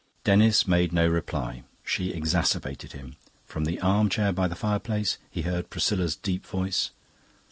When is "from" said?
3.45-3.65